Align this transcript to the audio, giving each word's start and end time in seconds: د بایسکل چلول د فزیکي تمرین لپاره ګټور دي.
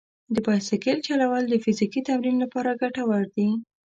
د 0.33 0.35
بایسکل 0.45 0.97
چلول 1.07 1.43
د 1.47 1.55
فزیکي 1.63 2.01
تمرین 2.09 2.37
لپاره 2.43 2.77
ګټور 2.81 3.23
دي. 3.35 3.49